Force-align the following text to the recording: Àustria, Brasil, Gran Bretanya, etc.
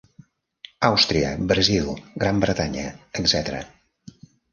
Àustria, 0.87 1.27
Brasil, 1.51 1.91
Gran 2.23 2.39
Bretanya, 2.45 2.87
etc. 3.21 3.61